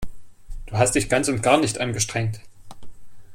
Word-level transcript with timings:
Du 0.65 0.75
hast 0.79 0.95
dich 0.95 1.09
ganz 1.09 1.27
und 1.27 1.43
gar 1.43 1.59
nicht 1.59 1.79
angestrengt. 1.79 2.39